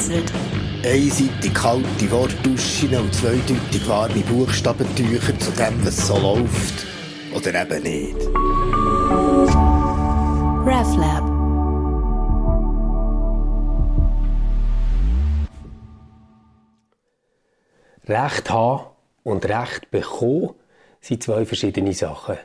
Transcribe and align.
Ungecancelt. 0.00 0.32
Einseitig 0.84 1.54
kalte 1.54 2.10
Wortduschen 2.10 2.96
und 2.96 3.14
zweideutig 3.14 3.86
warme 3.86 4.20
Buchstabentücher 4.20 5.38
zu 5.38 5.50
dem, 5.52 5.84
was 5.84 6.06
so 6.06 6.18
läuft. 6.18 6.86
Oder 7.34 7.62
eben 7.62 7.82
nicht. 7.82 8.16
RefLab. 10.66 11.30
Recht 18.08 18.50
haben 18.50 18.86
und 19.22 19.44
Recht 19.44 19.90
bekommen 19.90 20.54
sind 21.00 21.22
zwei 21.22 21.44
verschiedene 21.44 21.92
Sachen. 21.92 22.38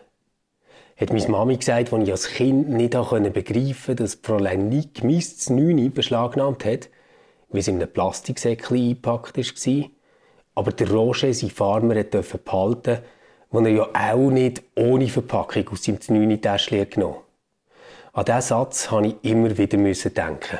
Hat 0.98 1.12
meine 1.12 1.28
Mami 1.28 1.58
gesagt, 1.58 1.92
als 1.92 2.04
ich 2.04 2.12
als 2.12 2.28
Kind 2.28 2.70
nicht 2.70 2.92
begreifen 2.92 3.76
konnte, 3.86 3.96
dass 3.96 4.20
Fräulein 4.22 4.69
Nick 4.69 5.04
mein 5.04 5.24
9 5.50 5.92
beschlagnahmt 5.92 6.64
hat, 6.64 6.89
wie 7.55 7.59
es 7.59 7.68
in 7.68 7.75
einem 7.75 7.91
Plastiksäckchen 7.91 8.77
eingepackt 8.77 9.37
war. 9.37 9.83
Aber 10.55 10.71
der 10.71 10.89
Roger, 10.89 11.33
sein 11.33 11.50
Farmer, 11.50 12.04
durfte 12.04 12.37
behalten, 12.37 13.00
wo 13.50 13.59
er 13.59 13.69
ja 13.69 13.89
auch 13.93 14.29
nicht 14.29 14.64
ohne 14.75 15.07
Verpackung 15.07 15.68
aus 15.69 15.83
seinem 15.83 16.00
9 16.07 16.41
Täschchen 16.41 16.89
genommen 16.89 17.18
An 18.14 18.25
diesen 18.25 18.41
Satz 18.41 18.91
musste 18.91 19.07
ich 19.07 19.31
immer 19.31 19.57
wieder 19.57 19.78
denken. 19.78 20.59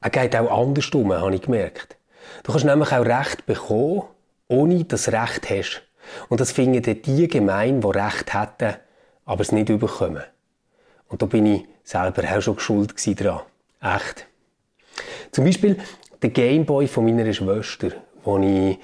Er 0.00 0.10
geht 0.10 0.36
auch 0.36 0.60
andersrum, 0.60 1.12
habe 1.12 1.34
ich 1.34 1.42
gemerkt. 1.42 1.96
Du 2.42 2.52
kannst 2.52 2.66
nämlich 2.66 2.92
auch 2.92 3.04
Recht 3.04 3.46
bekommen, 3.46 4.02
ohne 4.48 4.84
dass 4.84 5.04
du 5.04 5.12
Recht 5.12 5.48
hast. 5.50 5.82
Und 6.28 6.40
das 6.40 6.52
finden 6.52 6.82
die 6.82 7.28
gemein, 7.28 7.80
die 7.80 7.86
Recht 7.86 8.34
hätten, 8.34 8.76
aber 9.24 9.40
es 9.40 9.52
nicht 9.52 9.66
bekommen. 9.66 10.22
Und 11.08 11.22
da 11.22 11.26
bin 11.26 11.46
ich 11.46 11.64
selber 11.82 12.22
auch 12.24 12.40
schon 12.40 12.58
schuld 12.58 13.20
daran. 13.20 13.42
Echt. 13.80 14.26
Zum 15.34 15.44
Beispiel 15.44 15.76
der 16.22 16.30
Gameboy 16.30 16.86
von 16.86 17.06
meiner 17.06 17.32
Schwester, 17.32 17.90
den 18.24 18.42
ich 18.44 18.78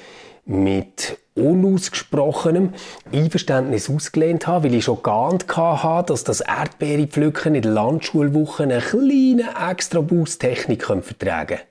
mit 0.47 1.17
unausgesprochenem 1.37 2.75
Einverständnis 3.13 3.89
ausgelehnt 3.89 4.49
habe, 4.49 4.65
weil 4.65 4.75
ich 4.75 4.85
schon 4.87 5.01
geahnt 5.01 5.47
hatte, 5.57 6.13
dass 6.13 6.25
das 6.25 6.41
Erdbeerpflücken 6.41 7.55
in 7.55 7.63
der 7.63 7.71
Landschulwoche 7.71 8.65
eine 8.65 8.81
kleine 8.81 9.45
extra 9.71 10.01
Boost-Technik 10.01 10.87
vertragen 10.87 11.59
kann. 11.59 11.67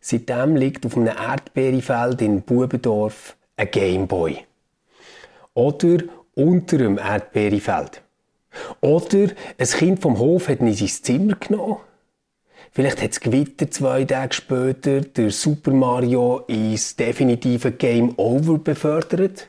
Seitdem 0.00 0.56
liegt 0.56 0.86
auf 0.86 0.96
einem 0.96 1.08
Erdbeerfeld 1.08 2.22
in 2.22 2.40
Bubendorf 2.40 3.36
ein 3.58 3.70
Gameboy. 3.70 4.38
Oder 5.52 6.04
unter 6.34 6.78
dem 6.78 6.96
Erdbeerfeld. 6.96 8.00
Oder 8.80 9.28
ein 9.58 9.66
Kind 9.66 10.00
vom 10.00 10.18
Hof 10.18 10.48
hat 10.48 10.60
ihn 10.60 10.68
in 10.68 10.74
sein 10.74 10.88
Zimmer 10.88 11.34
genommen 11.34 11.80
Vielleicht 12.72 13.02
hat 13.02 13.10
das 13.10 13.20
Gewitter 13.20 13.70
zwei 13.70 14.04
Tage 14.04 14.34
später 14.34 15.00
der 15.00 15.30
Super 15.30 15.72
Mario 15.72 16.44
ins 16.46 16.96
definitive 16.96 17.72
Game 17.72 18.14
Over 18.16 18.58
befördert. 18.58 19.48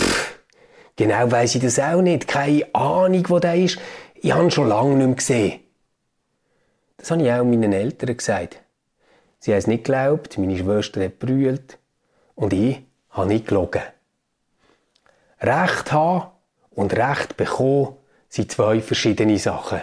Pff, 0.00 0.38
genau 0.96 1.30
weiss 1.30 1.54
ich 1.54 1.62
das 1.62 1.78
auch 1.78 2.02
nicht. 2.02 2.26
Keine 2.26 2.66
Ahnung, 2.74 3.24
wo 3.28 3.38
der 3.38 3.54
ist. 3.54 3.78
Ich 4.14 4.32
habe 4.32 4.44
ihn 4.44 4.50
schon 4.50 4.68
lange 4.68 4.96
nicht 4.96 5.06
mehr 5.06 5.16
gesehen. 5.16 5.60
Das 6.96 7.10
habe 7.10 7.22
ich 7.22 7.30
auch 7.30 7.44
meinen 7.44 7.72
Eltern 7.72 8.16
gesagt. 8.16 8.60
Sie 9.38 9.52
haben 9.52 9.58
es 9.58 9.66
nicht 9.68 9.84
geglaubt, 9.84 10.36
meine 10.36 10.56
Schwester 10.58 11.04
hat 11.04 11.20
brüllt 11.20 11.78
und 12.34 12.52
ich 12.52 12.82
habe 13.10 13.28
nicht 13.28 13.46
gelogen. 13.46 13.82
Recht 15.40 15.92
haben 15.92 16.32
und 16.70 16.96
Recht 16.96 17.36
bekommen 17.36 17.94
sind 18.28 18.50
zwei 18.50 18.80
verschiedene 18.80 19.38
Sachen. 19.38 19.80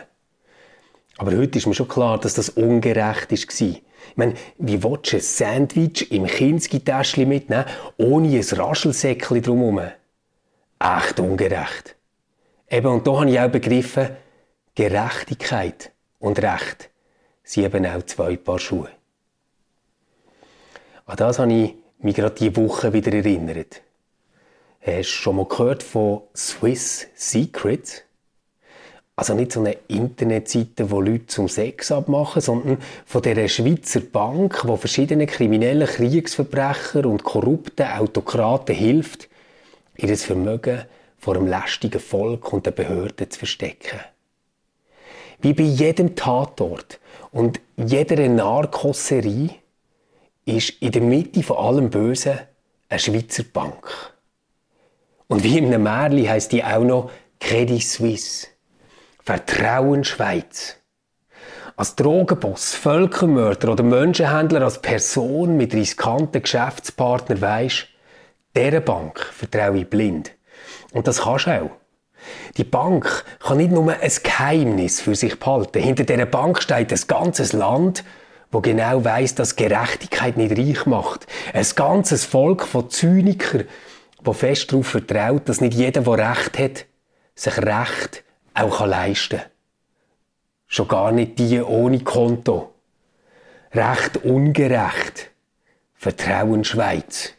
Aber 1.17 1.35
heute 1.35 1.57
ist 1.57 1.65
mir 1.65 1.73
schon 1.73 1.87
klar, 1.87 2.19
dass 2.19 2.33
das 2.33 2.49
ungerecht 2.49 3.31
war. 3.31 3.67
Ich 4.07 4.17
meine, 4.17 4.33
wie 4.57 4.83
willst 4.83 5.11
du 5.11 5.17
ein 5.17 5.21
Sandwich 5.21 6.11
im 6.11 6.25
Kinski-Täschchen 6.25 7.27
mitnehmen, 7.27 7.65
ohne 7.97 8.27
ein 8.27 8.43
Raschelsäckchen 8.43 9.41
drumherum? 9.41 9.81
Echt 10.79 11.19
ungerecht. 11.19 11.95
Eben, 12.69 12.87
und 12.87 13.07
da 13.07 13.19
habe 13.19 13.29
ich 13.29 13.39
auch 13.39 13.49
begriffen, 13.49 14.09
Gerechtigkeit 14.75 15.91
und 16.19 16.41
Recht 16.41 16.89
sind 17.43 17.65
eben 17.65 17.85
auch 17.85 18.03
zwei 18.03 18.35
Paar 18.35 18.59
Schuhe. 18.59 18.89
An 21.05 21.17
das 21.17 21.39
habe 21.39 21.53
ich 21.53 21.75
mich 21.99 22.15
gerade 22.15 22.35
diese 22.35 22.55
Woche 22.57 22.91
wieder 22.91 23.13
erinnert. 23.13 23.81
Hast 24.81 24.97
du 24.97 25.03
schon 25.03 25.35
mal 25.37 25.45
gehört 25.45 25.83
von 25.83 26.23
Swiss 26.35 27.07
Secrets? 27.15 28.03
Also 29.17 29.33
nicht 29.33 29.53
so 29.53 29.61
eine 29.61 29.77
Internetseite, 29.87 30.91
wo 30.91 30.99
Leute 30.99 31.27
zum 31.27 31.47
Sex 31.47 31.91
abmachen, 31.91 32.41
sondern 32.41 32.77
von 33.05 33.21
der 33.21 33.47
Schweizer 33.47 34.01
Bank, 34.01 34.67
wo 34.67 34.75
verschiedene 34.75 35.25
kriminelle 35.25 35.85
Kriegsverbrecher 35.85 37.05
und 37.05 37.23
korrupte 37.23 37.95
Autokraten 37.95 38.75
hilft, 38.75 39.29
ihr 39.95 40.17
Vermögen 40.17 40.83
vor 41.17 41.35
einem 41.35 41.47
lästigen 41.47 42.01
Volk 42.01 42.51
und 42.51 42.65
den 42.65 42.75
Behörden 42.75 43.31
zu 43.31 43.39
verstecken. 43.39 43.99
Wie 45.39 45.53
bei 45.53 45.63
jedem 45.63 46.15
Tatort 46.15 46.99
und 47.31 47.61
jeder 47.77 48.27
Narkosserie 48.27 49.49
ist 50.45 50.81
in 50.81 50.91
der 50.91 51.01
Mitte 51.01 51.41
von 51.41 51.57
allem 51.57 51.89
Bösen 51.89 52.39
eine 52.89 52.99
Schweizer 52.99 53.43
Bank. 53.43 54.13
Und 55.27 55.43
wie 55.43 55.57
in 55.57 55.65
einem 55.65 55.83
Märchen 55.83 56.29
heisst 56.29 56.51
die 56.51 56.63
auch 56.63 56.83
noch 56.83 57.11
Credit 57.39 57.81
Suisse. 57.81 58.47
Vertrauen 59.27 60.03
Schweiz. 60.03 60.77
Als 61.75 61.95
Drogenboss, 61.95 62.75
Völkermörder 62.75 63.71
oder 63.71 63.81
Menschenhändler 63.81 64.61
als 64.61 64.83
Person 64.83 65.57
mit 65.57 65.73
riskanten 65.73 66.43
Geschäftspartner 66.43 67.41
weisst, 67.41 67.87
dieser 68.55 68.81
Bank 68.81 69.19
vertraue 69.19 69.79
ich 69.79 69.89
blind. 69.89 70.31
Und 70.91 71.07
das 71.07 71.23
kannst 71.23 71.47
du 71.47 71.59
auch. 71.59 71.71
Die 72.57 72.63
Bank 72.63 73.25
kann 73.39 73.57
nicht 73.57 73.71
nur 73.71 73.91
ein 73.91 74.11
Geheimnis 74.21 75.01
für 75.01 75.15
sich 75.15 75.39
behalten. 75.39 75.81
Hinter 75.81 76.03
dieser 76.03 76.27
Bank 76.27 76.61
steht 76.61 76.93
ein 76.93 77.01
ganzes 77.07 77.51
Land, 77.51 78.03
wo 78.51 78.61
genau 78.61 79.03
weiß, 79.03 79.33
dass 79.33 79.55
Gerechtigkeit 79.55 80.37
nicht 80.37 80.55
reich 80.55 80.85
macht. 80.85 81.25
Ein 81.51 81.65
ganzes 81.75 82.25
Volk 82.25 82.63
von 82.63 82.91
Zynikern, 82.91 83.63
wo 84.23 84.33
fest 84.33 84.71
darauf 84.71 84.85
vertraut, 84.85 85.49
dass 85.49 85.61
nicht 85.61 85.73
jeder, 85.73 86.01
der 86.01 86.29
Recht 86.29 86.59
hat, 86.59 86.85
sich 87.33 87.57
Recht 87.57 88.23
auch 88.55 88.85
leisten 88.85 89.39
kann. 89.39 89.49
Schon 90.67 90.87
gar 90.87 91.11
nicht 91.11 91.37
die 91.37 91.61
ohne 91.61 91.99
Konto. 91.99 92.73
Recht 93.71 94.17
ungerecht. 94.17 95.31
Vertrauen 95.93 96.63
Schweiz. 96.63 97.33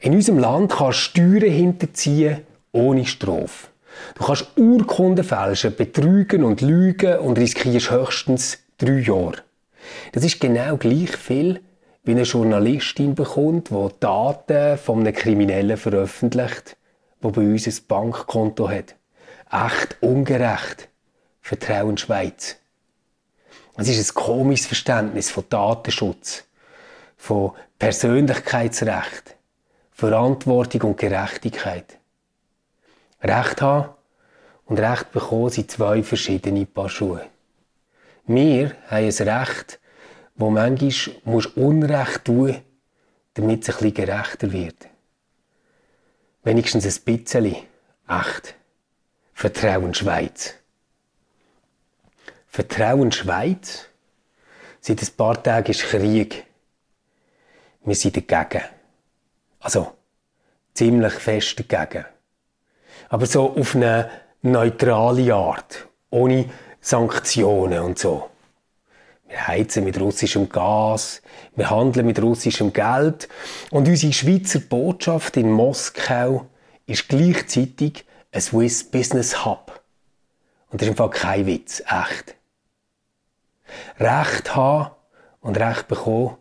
In 0.00 0.14
unserem 0.14 0.38
Land 0.38 0.72
kannst 0.72 1.16
du 1.16 1.38
Steuern 1.38 1.52
hinterziehen 1.52 2.46
ohne 2.72 3.04
Strafe. 3.04 3.68
Du 4.14 4.24
kannst 4.24 4.56
Urkunden 4.56 5.24
fälschen, 5.24 5.74
betrügen 5.74 6.44
und 6.44 6.60
lügen 6.60 7.18
und 7.18 7.38
riskierst 7.38 7.90
höchstens 7.90 8.58
drei 8.78 9.00
Jahre. 9.00 9.42
Das 10.12 10.24
ist 10.24 10.40
genau 10.40 10.76
gleich 10.76 11.16
viel, 11.16 11.60
wie 12.04 12.12
eine 12.12 12.22
Journalistin 12.22 13.14
bekommt, 13.14 13.70
die 13.70 13.88
Daten 14.00 14.78
von 14.78 15.00
einem 15.00 15.14
Kriminellen 15.14 15.76
veröffentlicht, 15.76 16.76
der 17.22 17.30
bei 17.30 17.42
uns 17.42 17.66
ein 17.66 17.86
Bankkonto 17.88 18.68
hat 18.68 18.94
echt 19.50 19.96
ungerecht. 20.00 20.88
Vertrauen 21.40 21.96
Schweiz. 21.96 22.56
Es 23.76 23.88
ist 23.88 24.10
ein 24.10 24.14
komisches 24.14 24.66
Verständnis 24.66 25.30
von 25.30 25.44
Datenschutz, 25.48 26.44
von 27.16 27.52
Persönlichkeitsrecht, 27.78 29.36
Verantwortung 29.92 30.82
und 30.82 30.96
Gerechtigkeit. 30.98 31.98
Recht 33.22 33.62
haben 33.62 33.90
und 34.66 34.78
Recht 34.78 35.12
bekommen 35.12 35.50
sind 35.50 35.70
zwei 35.70 36.02
verschiedene 36.02 36.66
Paar 36.66 36.88
Schuhe. 36.88 37.26
Wir 38.26 38.76
haben 38.88 39.04
ein 39.06 39.10
Recht, 39.10 39.80
wo 40.34 40.50
manchmal 40.50 41.46
Unrecht 41.54 42.24
tun 42.24 42.60
damit 43.38 43.62
es 43.62 43.68
ein 43.68 43.92
bisschen 43.92 43.94
gerechter 43.94 44.52
wird. 44.52 44.88
Wenigstens 46.42 46.84
ein 46.84 47.04
bisschen 47.04 47.56
echt. 48.08 48.54
Vertrauen 49.40 49.94
Schweiz. 49.94 50.54
Vertrauen 52.48 53.12
Schweiz? 53.12 53.86
Seit 54.80 55.00
ein 55.00 55.16
paar 55.16 55.40
Tagen 55.40 55.70
ist 55.70 55.82
Krieg. 55.82 56.44
Wir 57.84 57.94
sind 57.94 58.16
dagegen. 58.16 58.64
Also, 59.60 59.92
ziemlich 60.74 61.12
fest 61.12 61.54
dagegen. 61.70 62.04
Aber 63.10 63.26
so 63.26 63.56
auf 63.56 63.76
eine 63.76 64.10
neutrale 64.42 65.32
Art. 65.32 65.86
Ohne 66.10 66.50
Sanktionen 66.80 67.78
und 67.78 67.96
so. 67.96 68.30
Wir 69.28 69.46
heizen 69.46 69.84
mit 69.84 70.00
russischem 70.00 70.48
Gas, 70.48 71.22
wir 71.54 71.70
handeln 71.70 72.06
mit 72.06 72.20
russischem 72.20 72.72
Geld 72.72 73.28
und 73.70 73.86
unsere 73.86 74.12
Schweizer 74.12 74.58
Botschaft 74.58 75.36
in 75.36 75.52
Moskau 75.52 76.46
ist 76.86 77.08
gleichzeitig 77.08 78.04
ein 78.38 78.42
Swiss 78.42 78.84
Business 78.84 79.44
Hub. 79.44 79.82
Und 80.70 80.80
das 80.80 80.86
ist 80.86 80.92
im 80.92 80.96
Fall 80.96 81.10
kein 81.10 81.46
Witz, 81.46 81.80
echt. 81.80 82.36
Recht 83.98 84.54
haben 84.54 84.92
und 85.40 85.58
Recht 85.58 85.88
bekommen 85.88 86.36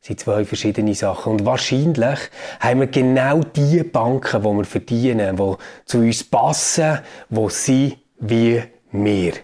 sind 0.00 0.20
zwei 0.20 0.44
verschiedene 0.44 0.94
Sachen. 0.94 1.32
Und 1.32 1.44
wahrscheinlich 1.44 2.18
haben 2.60 2.80
wir 2.80 2.86
genau 2.86 3.40
die 3.40 3.82
Banken, 3.82 4.42
die 4.42 4.48
wir 4.48 4.64
verdienen, 4.64 5.36
die 5.36 5.54
zu 5.84 5.98
uns 5.98 6.24
passen, 6.24 7.00
die 7.28 7.50
sind 7.50 7.98
wie 8.20 8.62
wir. 8.92 9.34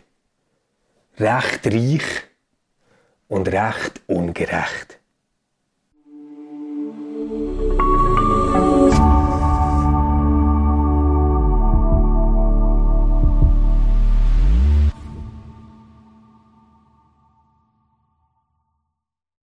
Recht 1.19 1.67
reich 1.67 2.05
und 3.29 3.49
recht 3.49 4.01
ungerecht. 4.07 5.01